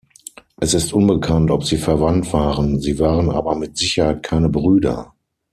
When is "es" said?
0.59-0.73